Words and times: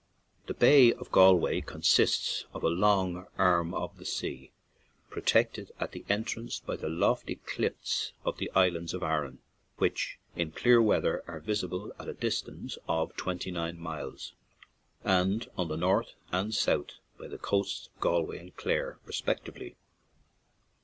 The 0.47 0.55
Bay 0.55 0.91
of 0.93 1.11
Galway 1.11 1.61
consists 1.61 2.45
of 2.55 2.63
a 2.63 2.69
long 2.69 3.27
arm 3.37 3.71
of 3.75 3.99
the 3.99 4.05
sea, 4.05 4.49
protected 5.11 5.69
at 5.79 5.91
the 5.91 6.03
entrance 6.09 6.59
by 6.59 6.75
the 6.75 6.89
lofty 6.89 7.35
cliffs 7.35 8.11
of 8.25 8.39
the 8.39 8.49
islands 8.55 8.95
of 8.95 9.03
Aran, 9.03 9.43
which 9.77 10.17
in 10.35 10.53
clear 10.53 10.81
weather 10.81 11.23
are 11.27 11.39
visible 11.39 11.93
at 11.99 12.09
a 12.09 12.13
distance 12.13 12.79
of 12.87 13.15
twenty 13.15 13.51
nine 13.51 13.77
miles, 13.79 14.33
and 15.03 15.47
on 15.55 15.67
the 15.67 15.77
north 15.77 16.15
and 16.31 16.55
south 16.55 16.93
by 17.19 17.27
the 17.27 17.37
coasts 17.37 17.89
of 17.95 18.01
Gal 18.01 18.25
way 18.25 18.39
and 18.39 18.57
Clare, 18.57 18.97
respectively. 19.05 19.75